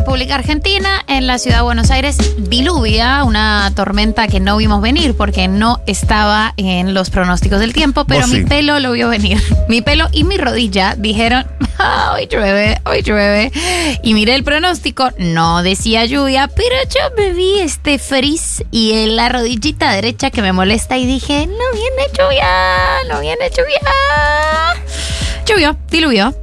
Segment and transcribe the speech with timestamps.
[0.00, 5.14] República Argentina, en la ciudad de Buenos Aires, diluvia, una tormenta que no vimos venir
[5.14, 8.44] porque no estaba en los pronósticos del tiempo, pero Vos mi sí.
[8.46, 9.38] pelo lo vio venir.
[9.68, 11.46] Mi pelo y mi rodilla dijeron,
[11.78, 13.52] "Ah, hoy llueve, hoy llueve.
[14.02, 19.16] Y miré el pronóstico, no decía lluvia, pero yo me vi este frizz y en
[19.16, 22.46] la rodillita derecha que me molesta y dije, no viene lluvia,
[23.10, 23.80] no viene lluvia.
[25.46, 26.34] Llovió, diluyó.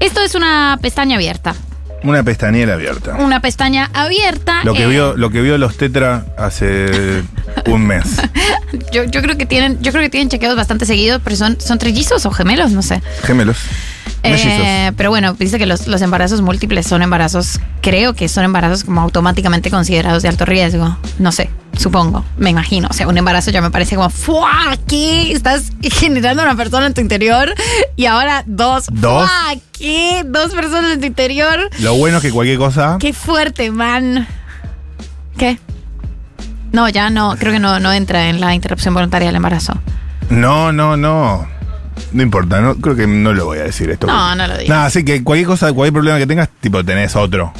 [0.00, 1.54] Esto es una pestaña abierta.
[2.02, 3.16] Una pestañera abierta.
[3.16, 4.64] Una pestaña abierta.
[4.64, 7.22] Lo que eh, vio, lo que vio los tetra hace
[7.66, 8.04] un mes.
[8.92, 11.78] Yo, yo creo que tienen, yo creo que tienen chequeos bastante seguidos, pero son, son
[11.78, 13.02] trillizos o gemelos, no sé.
[13.22, 13.58] Gemelos.
[14.22, 18.84] Eh, pero bueno, dice que los, los embarazos múltiples son embarazos, creo que son embarazos
[18.84, 20.96] como automáticamente considerados de alto riesgo.
[21.18, 22.88] No sé, supongo, me imagino.
[22.90, 24.76] O sea, un embarazo ya me parece como, ¡fua!
[24.86, 25.32] ¿Qué?
[25.32, 27.54] Estás generando una persona en tu interior
[27.96, 28.86] y ahora dos.
[28.92, 29.28] Dos.
[29.28, 29.56] ¡Fua!
[29.72, 30.22] ¿Qué?
[30.26, 31.70] Dos personas en tu interior.
[31.80, 32.98] Lo bueno es que cualquier cosa.
[33.00, 34.28] Qué fuerte, man.
[35.36, 35.58] ¿Qué?
[36.72, 39.74] No, ya no, creo que no, no entra en la interrupción voluntaria del embarazo.
[40.28, 41.48] No, no, no.
[42.12, 44.06] No importa, no, creo que no lo voy a decir esto.
[44.06, 44.68] No, no lo digas.
[44.68, 47.52] Nada, así que cualquier cosa, cualquier problema que tengas, tipo, tenés otro.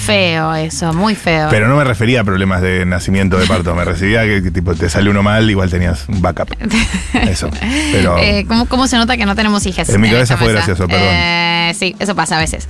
[0.00, 1.48] Feo eso, muy feo.
[1.50, 4.50] Pero no me refería a problemas de nacimiento de parto, me refería a que, que,
[4.50, 6.50] tipo te sale uno mal, igual tenías un backup.
[7.28, 7.50] Eso.
[7.92, 9.88] Pero Eh, ¿cómo, cómo se nota que no tenemos hijas?
[9.88, 11.06] En mi cabeza fue gracioso, perdón.
[11.08, 12.66] Eh, sí, eso pasa a veces.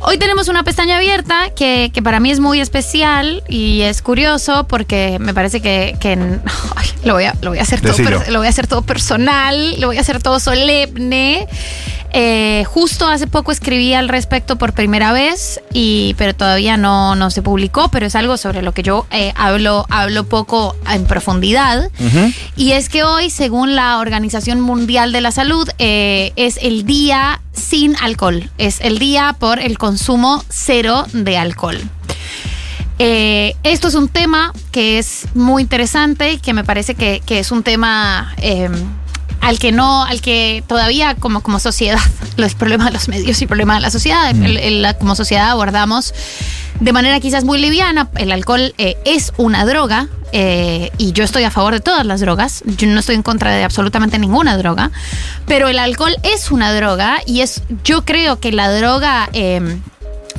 [0.00, 4.66] Hoy tenemos una pestaña abierta que, que para mí es muy especial y es curioso
[4.68, 6.12] porque me parece que, que-
[6.76, 8.22] ay, lo, voy a, lo, voy a hacer todo, Decilo.
[8.30, 11.46] lo voy a hacer todo personal, lo voy a hacer todo solemne.
[12.18, 17.28] Eh, justo hace poco escribí al respecto por primera vez, y, pero todavía no, no
[17.30, 21.90] se publicó, pero es algo sobre lo que yo eh, hablo, hablo poco en profundidad.
[22.56, 27.42] Y es que hoy, según la Organización Mundial de la Salud, eh, es el día
[27.52, 28.48] sin alcohol.
[28.56, 31.78] Es el día por el consumo cero de alcohol.
[32.98, 37.40] Eh, esto es un tema que es muy interesante y que me parece que, que
[37.40, 38.70] es un tema eh,
[39.46, 41.98] al que no, al que todavía como, como sociedad,
[42.36, 45.50] los problemas de los medios y problemas de la sociedad, el- el- la- como sociedad
[45.50, 46.12] abordamos
[46.80, 48.08] de manera quizás muy liviana.
[48.16, 52.20] El alcohol eh, es una droga eh, y yo estoy a favor de todas las
[52.20, 52.62] drogas.
[52.66, 54.90] Yo no estoy en contra de absolutamente ninguna droga,
[55.46, 59.78] pero el alcohol es una droga y es, yo creo que la droga eh,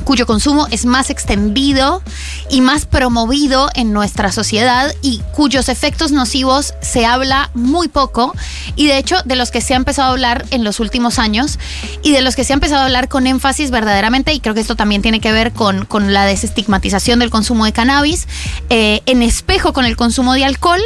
[0.07, 2.01] cuyo consumo es más extendido
[2.49, 8.33] y más promovido en nuestra sociedad y cuyos efectos nocivos se habla muy poco.
[8.77, 11.59] Y de hecho de los que se ha empezado a hablar en los últimos años
[12.03, 14.61] y de los que se ha empezado a hablar con énfasis verdaderamente y creo que
[14.61, 18.29] esto también tiene que ver con, con la desestigmatización del consumo de cannabis
[18.69, 20.81] eh, en espejo con el consumo de alcohol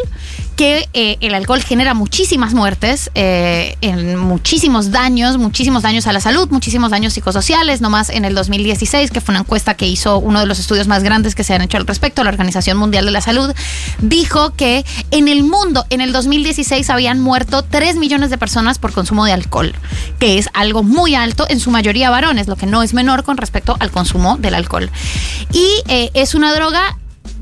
[0.62, 6.20] que eh, el alcohol genera muchísimas muertes, eh, en muchísimos daños, muchísimos daños a la
[6.20, 10.40] salud, muchísimos daños psicosociales, nomás en el 2016, que fue una encuesta que hizo uno
[10.40, 13.12] de los estudios más grandes que se han hecho al respecto, la Organización Mundial de
[13.12, 13.52] la Salud,
[14.02, 18.92] dijo que en el mundo, en el 2016, habían muerto 3 millones de personas por
[18.94, 19.74] consumo de alcohol,
[20.20, 23.38] que es algo muy alto, en su mayoría varones, lo que no es menor con
[23.38, 24.92] respecto al consumo del alcohol.
[25.52, 27.00] Y eh, es una droga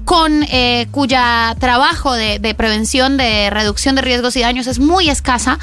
[0.10, 5.60] con eh, cuya trabajo de, prevención, de reducción de riesgos y daños es muy escasa,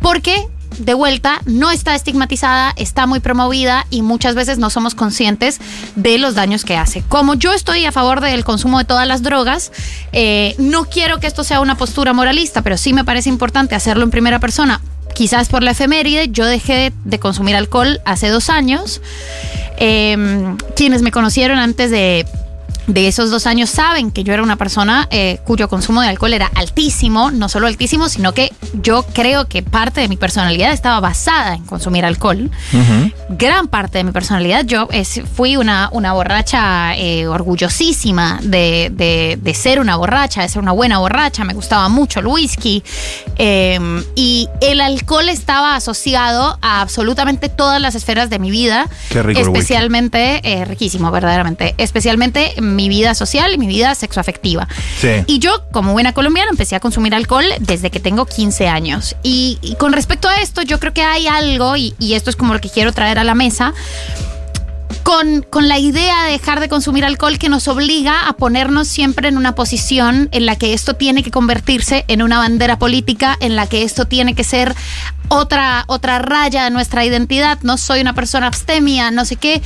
[0.00, 5.60] porque de vuelta no está estigmatizada, está muy promovida y muchas veces no somos conscientes
[5.96, 7.02] de los daños que hace.
[7.10, 9.70] Como yo estoy a favor del consumo de todas las drogas,
[10.12, 14.04] eh, no quiero que esto sea una postura moralista, pero sí me parece importante hacerlo
[14.04, 14.80] en primera persona.
[15.14, 19.02] Quizás por la efeméride, yo dejé de consumir alcohol hace dos años.
[19.76, 22.24] Eh, quienes me conocieron antes de
[22.92, 26.32] de esos dos años saben que yo era una persona eh, cuyo consumo de alcohol
[26.32, 28.52] era altísimo, no solo altísimo, sino que
[28.82, 32.50] yo creo que parte de mi personalidad estaba basada en consumir alcohol.
[33.28, 39.38] Gran parte de mi personalidad, yo es- fui una, una borracha eh, orgullosísima de, de-
[39.40, 42.82] de ser una borracha, de ser una buena borracha, me gustaba mucho el whisky
[43.36, 43.78] eh,
[44.14, 49.40] y el alcohol estaba asociado a absolutamente todas las esferas de mi vida, Qué rico
[49.40, 54.68] especialmente, eh, riquísimo, verdaderamente, especialmente mi vida social y mi vida sexoafectiva.
[55.00, 55.08] Sí.
[55.26, 59.16] Y yo, como buena colombiana, empecé a consumir alcohol desde que tengo 15 años.
[59.22, 62.36] Y, y con respecto a esto, yo creo que hay algo, y, y esto es
[62.36, 63.74] como lo que quiero traer a la mesa,
[65.10, 69.26] con, con la idea de dejar de consumir alcohol que nos obliga a ponernos siempre
[69.26, 73.56] en una posición en la que esto tiene que convertirse en una bandera política, en
[73.56, 74.76] la que esto tiene que ser
[75.30, 77.58] otra, otra raya de nuestra identidad.
[77.62, 79.62] No soy una persona abstemia, no sé qué.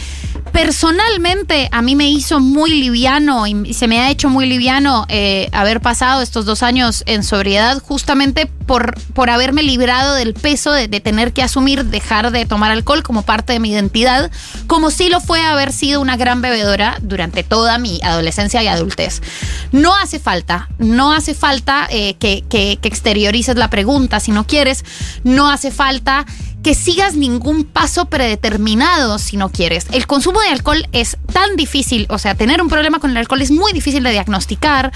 [0.52, 5.48] Personalmente, a mí me hizo muy liviano y se me ha hecho muy liviano eh,
[5.52, 10.86] haber pasado estos dos años en sobriedad justamente por, por haberme librado del peso de,
[10.86, 14.30] de tener que asumir dejar de tomar alcohol como parte de mi identidad,
[14.66, 19.20] como si lo fue haber sido una gran bebedora durante toda mi adolescencia y adultez.
[19.72, 24.84] No hace falta, no hace falta eh, que exteriorices la pregunta si no quieres,
[25.24, 26.24] no hace falta
[26.64, 29.86] que sigas ningún paso predeterminado si no quieres.
[29.92, 33.42] El consumo de alcohol es tan difícil, o sea, tener un problema con el alcohol
[33.42, 34.90] es muy difícil de diagnosticar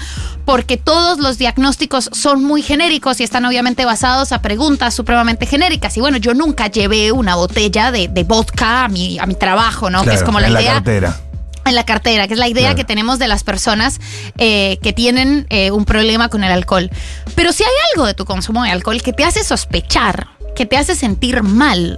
[0.45, 5.95] porque todos los diagnósticos son muy genéricos y están obviamente basados a preguntas supremamente genéricas.
[5.95, 9.89] Y bueno, yo nunca llevé una botella de, de vodka a mi, a mi trabajo,
[9.91, 10.03] ¿no?
[10.03, 11.19] que es como la en idea cartera.
[11.65, 12.77] en la cartera, que es la idea Claro.
[12.77, 13.99] que tenemos de las personas
[14.39, 16.89] eh, que tienen eh, un problema con el alcohol.
[17.35, 20.27] Pero si hay algo de tu consumo de alcohol que te hace sospechar,
[20.59, 21.97] que te hace sentir mal,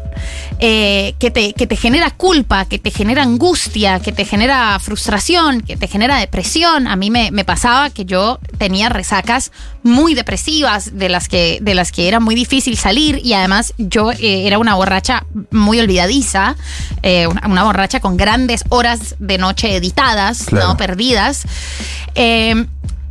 [0.60, 5.62] eh, que, te, que te genera culpa, que te genera angustia, que te genera frustración,
[5.62, 6.86] que te genera depresión.
[6.88, 11.74] A mí me, me pasaba que yo tenía resacas muy depresivas de las que, de
[11.74, 16.56] las que era muy difícil salir y además yo eh, era una borracha muy olvidadiza,
[17.02, 20.68] eh, una, una borracha con grandes horas de noche editadas, Claro.
[20.68, 20.78] ¿no?
[20.78, 21.46] Perdidas.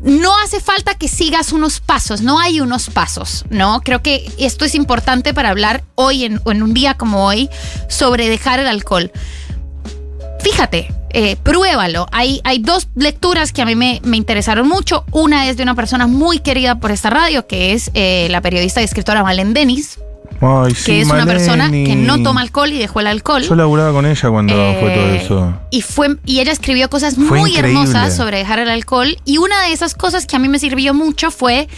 [0.01, 3.81] No hace falta que sigas unos pasos, no hay unos pasos, ¿no?
[3.83, 7.51] Creo que esto es importante para hablar hoy, en, en un día como hoy,
[7.89, 9.13] sobre dejar el alcohol.
[10.41, 12.07] Fíjate, eh, pruébalo.
[12.13, 15.05] Hay, dos lecturas que a mí me, me interesaron mucho.
[15.11, 18.81] Una es de una persona muy querida por esta radio, que es eh, la periodista
[18.81, 19.99] y escritora Malen Denis,
[20.41, 23.43] Ay, que es una persona que no toma alcohol y dejó el alcohol.
[23.43, 25.61] Yo laburaba con ella cuando fue todo Eh, eso.
[25.71, 27.81] Y, fue, y ella escribió cosas Fue muy increíble.
[27.83, 29.17] hermosas sobre dejar el alcohol.
[29.25, 31.69] Y una de esas cosas que a mí me sirvió mucho fue,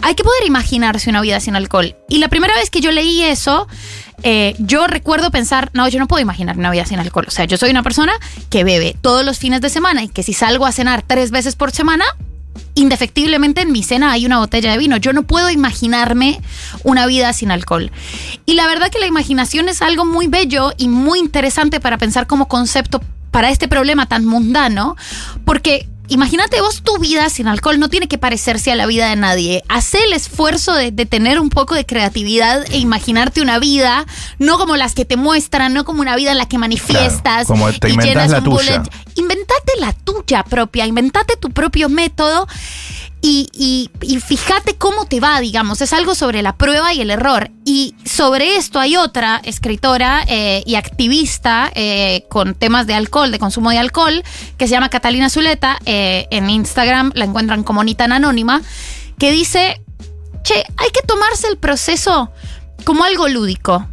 [0.00, 1.96] hay que poder imaginarse una vida sin alcohol.
[2.08, 3.66] Y la primera vez que yo leí eso,
[4.22, 7.24] eh, yo recuerdo pensar, no, yo no puedo imaginar una vida sin alcohol.
[7.26, 8.12] O sea, yo soy una persona
[8.50, 11.56] que bebe todos los fines de semana y que si salgo a cenar tres veces
[11.56, 12.04] por semana,
[12.74, 14.96] indefectiblemente en mi cena hay una botella de vino.
[14.96, 16.40] Yo no puedo imaginarme
[16.84, 17.90] una vida sin alcohol.
[18.46, 22.26] Y la verdad que la imaginación es algo muy bello y muy interesante para pensar
[22.26, 24.96] como concepto para este problema tan mundano,
[25.44, 29.16] porque imagínate vos tu vida sin alcohol no tiene que parecerse a la vida de
[29.16, 29.62] nadie.
[29.68, 34.06] Haz el esfuerzo de, de tener un poco de creatividad e imaginarte una vida,
[34.38, 37.72] no como las que te muestran, no como una vida en la que manifiestas como
[37.72, 38.42] te la tuya.
[38.42, 38.82] bullet
[39.14, 42.46] inventate la tuya propia, inventate tu propio método
[43.24, 43.48] y,
[44.02, 45.80] y- fíjate cómo te va, digamos.
[45.80, 47.50] Es algo sobre la prueba y el error.
[47.64, 53.38] Y sobre esto hay otra escritora eh, y activista eh, con temas de alcohol, de
[53.38, 54.24] consumo de alcohol,
[54.58, 55.78] que se llama Catalina Zuleta.
[55.86, 58.60] eh, en Instagram la encuentran como Nitan Anónima,
[59.18, 59.80] que dice,
[60.42, 62.30] che, hay que tomarse el proceso
[62.84, 63.86] como algo lúdico.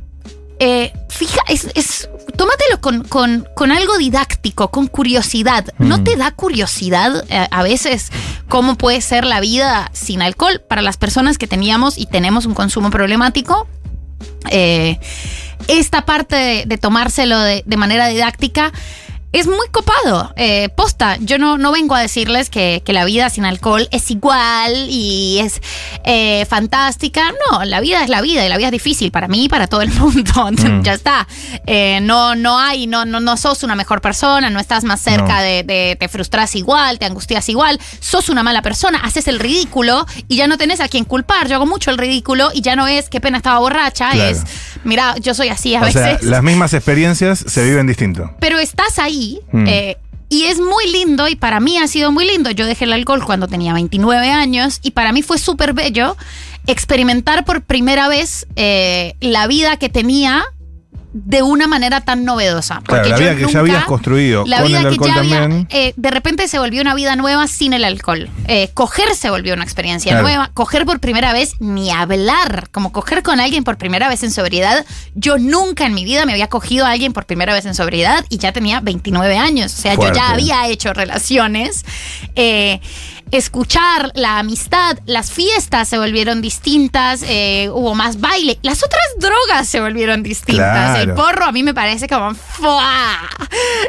[0.59, 5.65] Eh, fija, es, es- tómatelo con, con- con algo didáctico, con curiosidad.
[5.79, 6.03] ¿No Mm.
[6.03, 8.11] te da curiosidad eh, a veces
[8.49, 12.53] cómo puede ser la vida sin alcohol para las personas que teníamos y tenemos un
[12.53, 13.67] consumo problemático?
[14.51, 14.99] Eh,
[15.67, 18.71] esta parte de, de tomárselo de, de manera didáctica
[19.31, 20.33] es muy copado.
[20.35, 24.09] Eh, posta, yo no, no vengo a decirles que, que la vida sin alcohol es
[24.09, 25.61] igual y es
[26.03, 27.31] eh, fantástica.
[27.51, 29.67] No, la vida es la vida y la vida es difícil para mí y para
[29.67, 30.49] todo el mundo.
[30.51, 30.81] Mm.
[30.83, 31.27] ya está.
[31.67, 35.37] Eh, no, no hay, no, no, no sos una mejor persona, no estás más cerca
[35.37, 35.41] No.
[35.41, 40.05] de, de- te frustras igual, te angustias igual, sos una mala persona, haces el ridículo
[40.27, 41.47] y ya no tenés a quien culpar.
[41.47, 44.29] Yo hago mucho el ridículo y ya no es qué pena estaba borracha, Claro.
[44.31, 44.43] es
[44.83, 46.23] mira, yo soy así a O sea, veces.
[46.27, 48.31] las mismas experiencias se viven distinto.
[48.39, 49.65] Pero estás ahí Mm.
[49.67, 49.97] eh,
[50.31, 52.51] y es muy lindo y para mí ha sido muy lindo.
[52.51, 56.15] Yo dejé el alcohol cuando tenía 29 años y para mí fue súper bello
[56.67, 60.43] experimentar por primera vez eh, la vida que tenía
[61.11, 62.81] de una manera tan novedosa.
[62.85, 65.39] Claro, la yo vida que ya habías construido la con vida el que ya había,
[65.41, 65.67] también.
[65.71, 68.29] eh, de repente se volvió una vida nueva sin el alcohol.
[68.47, 70.23] Eh, coger se volvió una experiencia Claro.
[70.27, 70.51] nueva.
[70.53, 72.69] Coger por primera vez, ni hablar.
[72.71, 74.85] Como coger con alguien por primera vez en sobriedad.
[75.15, 78.23] Yo nunca en mi vida me había cogido a alguien por primera vez en sobriedad
[78.29, 79.73] y ya tenía 29 años.
[79.73, 81.85] O sea, yo ya había hecho relaciones.
[82.35, 82.81] Eh,
[83.31, 89.67] escuchar la amistad, las fiestas se volvieron distintas, eh, hubo más baile, las otras drogas
[89.67, 90.65] se volvieron distintas.
[90.65, 90.98] Claro.
[91.01, 93.19] El porro a mí me parece como ¡fua!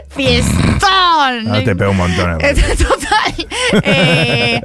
[0.08, 0.80] fiestón.
[0.82, 2.38] Ah, te pega un montón.
[2.38, 3.48] Total.
[3.82, 4.60] Eh,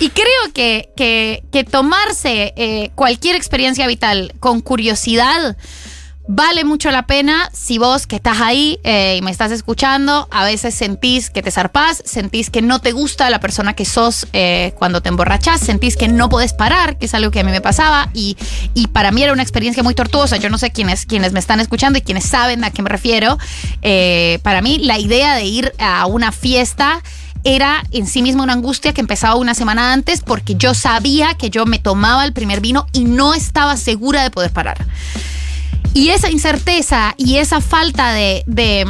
[0.00, 5.56] y creo que, que- que tomarse eh, cualquier experiencia vital con curiosidad
[6.26, 10.44] vale mucho la pena si vos que estás ahí eh, y me estás escuchando, a
[10.44, 14.72] veces sentís que te zarpás, sentís que no te gusta la persona que sos eh,
[14.78, 17.60] cuando te emborrachás, sentís que no podés parar, que es algo que a mí me
[17.60, 18.36] pasaba y,
[18.72, 20.36] y para mí era una experiencia muy tortuosa.
[20.38, 23.38] Yo no sé quiénes, quienes me están escuchando y quienes saben a qué me refiero.
[23.82, 27.02] Eh, para mí la idea de ir a una fiesta
[27.44, 31.50] era en sí misma una angustia que empezaba una semana antes porque yo sabía que
[31.50, 34.86] yo me tomaba el primer vino y no estaba segura de poder parar.
[35.92, 38.84] Y esa incerteza y esa falta de, de,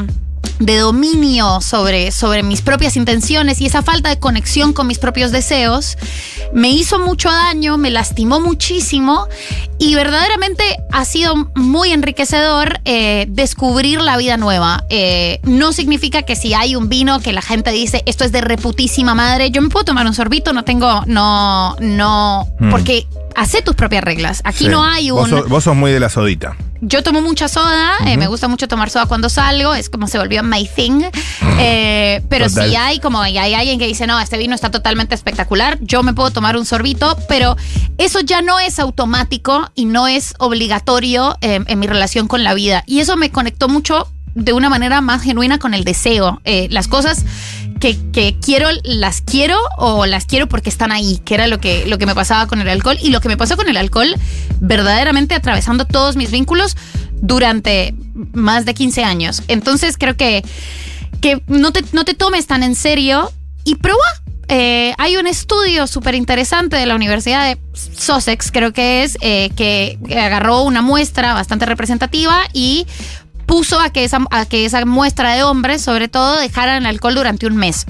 [0.59, 5.31] de dominio sobre, sobre mis propias intenciones y esa falta de conexión con mis propios
[5.33, 5.99] deseos
[6.55, 9.27] me hizo mucho daño, me lastimó muchísimo
[9.79, 14.85] y verdaderamente ha sido muy enriquecedor eh, descubrir la vida nueva.
[14.89, 18.41] Eh, no significa que si hay un vino que la gente dice esto es de
[18.41, 22.71] reputísima madre, yo me puedo tomar un sorbito, no tengo, no, no, Mm.
[22.71, 24.41] porque hace tus propias reglas.
[24.45, 24.69] Aquí Sí.
[24.69, 25.19] no hay un...
[25.19, 26.57] Vos sos, vos sos muy de la sodita.
[26.81, 30.19] Yo tomo mucha soda, eh, me gusta mucho tomar soda cuando salgo, es como se
[30.19, 31.03] volvió my thing.
[31.59, 35.15] Eh, pero si hay como y hay alguien que dice, no, este vino está totalmente
[35.15, 37.57] espectacular, yo me puedo tomar un sorbito, pero
[37.97, 42.53] eso ya no es automático y no es obligatorio eh, en mi relación con la
[42.53, 42.83] vida.
[42.87, 46.43] Y eso me conectó mucho de una manera más genuina con el deseo.
[46.69, 47.25] Las cosas
[47.93, 51.99] que, quiero, las quiero o las quiero porque están ahí, que era lo que, lo
[51.99, 52.97] que me pasaba con el alcohol.
[53.03, 54.15] Y lo que me pasó con el alcohol,
[54.61, 56.77] verdaderamente atravesando todos mis vínculos
[57.21, 57.95] durante
[58.33, 59.43] más de 15 años.
[59.49, 60.43] Entonces creo que,
[61.21, 63.31] que no, te, no te tomes tan en serio
[63.65, 64.01] y prueba.
[64.49, 69.51] Eh, hay un estudio súper interesante de la Universidad de Sussex, creo que es, eh,
[69.57, 72.87] que agarró una muestra bastante representativa y
[73.47, 77.15] puso a que esa, a que esa muestra de hombres, sobre todo, dejaran el alcohol
[77.15, 77.87] durante un mes.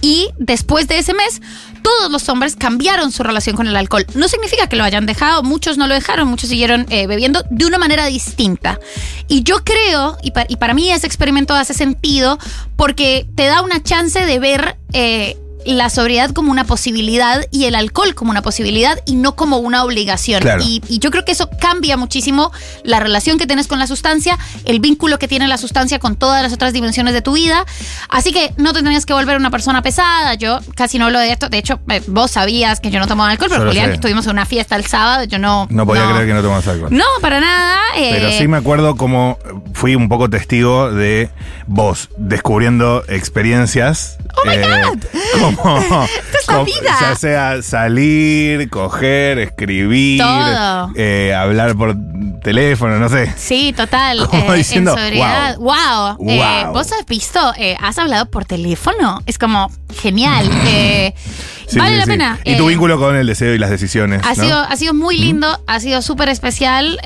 [0.00, 1.40] Y después de ese mes,
[1.82, 4.04] todos los hombres cambiaron su relación con el alcohol.
[4.14, 7.64] No significa que lo hayan dejado, muchos no lo dejaron, muchos siguieron eh, bebiendo de
[7.64, 8.80] una manera distinta.
[9.28, 12.38] Y yo creo, y, y para mí ese experimento hace sentido,
[12.76, 15.36] porque te da una chance de ver eh,
[15.74, 19.84] la sobriedad como una posibilidad y el alcohol como una posibilidad y no como una
[19.84, 20.40] obligación.
[20.42, 20.62] Claro.
[20.64, 22.52] Y, y yo creo que eso cambia muchísimo
[22.84, 26.42] la relación que tienes con la sustancia, el vínculo que tiene la sustancia con todas
[26.42, 27.64] las otras dimensiones de tu vida.
[28.08, 30.34] Así que no te tenías que volver una persona pesada.
[30.34, 31.48] Yo casi no hablo de esto.
[31.48, 33.94] De hecho, eh, vos sabías que yo no tomaba alcohol, pero Julián, sé.
[33.94, 35.24] estuvimos en una fiesta el sábado.
[35.24, 35.66] Yo no.
[35.70, 36.88] No podía creer que no tomas alcohol.
[36.92, 37.78] No, para nada.
[37.96, 39.38] eh, Pero sí me acuerdo como
[39.74, 41.30] fui un poco testigo de
[41.66, 44.16] vos descubriendo experiencias.
[44.36, 44.98] Oh my God!
[45.32, 45.55] Como,
[46.38, 46.96] es la como- vida.
[47.00, 50.90] Ya sea salir, coger, escribir, Todo.
[50.96, 51.94] eh, hablar por
[52.42, 53.32] teléfono, no sé.
[53.36, 54.26] Sí, total.
[54.30, 55.56] Como eh, diciendo, en sobriedad.
[55.58, 56.28] Wow.
[56.28, 56.72] Eh, Wow.
[56.72, 59.22] Vos has visto, eh, has hablado por teléfono.
[59.26, 60.48] Es como genial.
[60.66, 61.14] Eh,
[61.68, 62.10] Sí, vale sí, la sí.
[62.12, 62.38] pena.
[62.44, 64.22] Y tu vínculo con el deseo y las decisiones.
[64.24, 64.44] Ha ¿no?
[64.44, 67.00] sido, ha sido muy lindo, ha sido súper especial.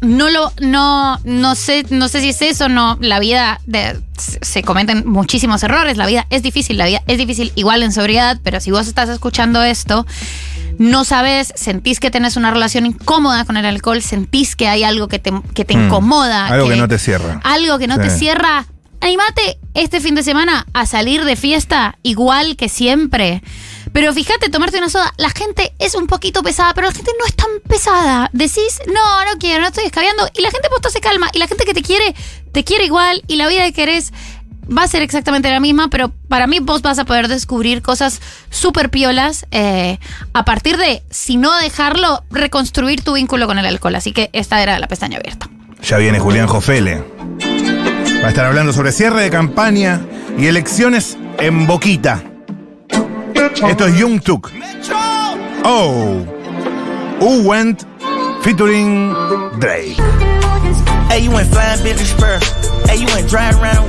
[0.00, 2.96] no lo, no, no sé, no sé si es eso, no.
[3.02, 5.98] La vida de- se cometen muchísimos errores.
[5.98, 9.10] La vida es difícil, la vida es difícil igual en sobriedad, pero si vos estás
[9.10, 10.06] escuchando esto,
[10.78, 15.08] no sabes, sentís que tenés una relación incómoda con el alcohol, sentís que hay algo
[15.08, 15.86] que te, que te Mm.
[15.86, 16.46] incomoda.
[16.46, 17.40] Algo que no te cierra.
[17.44, 18.66] Algo que no te cierra.
[19.00, 23.42] Animate este fin de semana a salir de fiesta igual que siempre.
[23.92, 27.26] Pero fíjate, tomarte una soda, la gente es un poquito pesada, pero la gente no
[27.26, 28.30] es tan pesada.
[28.32, 30.26] Decís, no, no quiero, no estoy escabeando.
[30.36, 31.28] Y la gente posta se calma.
[31.34, 32.14] Y la gente que te quiere,
[32.52, 33.22] te quiere igual.
[33.28, 34.12] Y la vida que querés
[34.66, 35.88] va a ser exactamente la misma.
[35.88, 39.98] Pero para mí vos vas a poder descubrir cosas súper piolas eh,
[40.32, 43.94] a partir de, si no dejarlo, reconstruir tu vínculo con el alcohol.
[43.96, 45.48] Así que esta era la pestaña abierta.
[45.82, 47.04] Ya viene Julián Jofele.
[48.22, 50.00] Va a estar hablando sobre cierre de campaña
[50.38, 52.22] y elecciones en Boquita.
[53.68, 54.50] Esto es Young Tuk.
[55.64, 56.24] Oh.
[57.20, 57.86] Who went
[58.42, 59.14] featuring
[59.58, 59.96] Drake.
[61.08, 62.38] Hey, you went flying Spur.
[62.86, 63.88] Hey, you went driving around